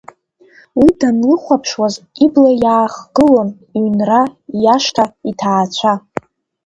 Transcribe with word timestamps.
Уи 0.79 0.89
данлыхәаԥшуаз, 0.99 1.95
ибла 2.25 2.51
иаахгылон 2.63 3.49
иҩнра, 3.77 4.23
иашҭа, 4.63 5.05
иҭаацәа. 5.29 5.93